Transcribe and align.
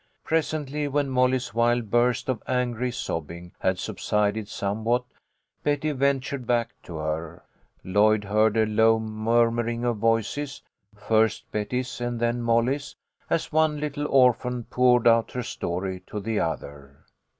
Presently, 0.23 0.87
when 0.87 1.09
Molly's 1.11 1.53
wild 1.53 1.91
burst 1.91 2.27
of 2.27 2.41
angry 2.47 2.91
sob 2.91 3.27
bing 3.27 3.51
had 3.59 3.77
subsided 3.77 4.47
somewhat, 4.47 5.03
Betty 5.61 5.91
ventured 5.91 6.47
back 6.47 6.71
to 6.85 6.95
her. 6.97 7.43
Lloyd 7.83 8.23
heard 8.23 8.57
a 8.57 8.65
low 8.65 8.97
murmuring 8.97 9.85
of 9.85 9.97
voices, 9.97 10.63
first 10.95 11.51
Betty's 11.51 12.01
and 12.01 12.19
then 12.19 12.41
Molly's, 12.41 12.95
as 13.29 13.51
one 13.51 13.79
little 13.79 14.07
orphan 14.07 14.63
poured 14.63 15.07
out 15.07 15.33
her 15.33 15.43
story 15.43 15.99
to 16.07 16.19
the 16.19 16.39
other. 16.39 17.05